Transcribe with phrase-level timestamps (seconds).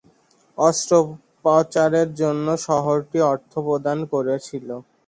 [0.57, 4.67] অস্ত্রোপচারের জন্য শহরটি অর্থ প্রদান করেছিল।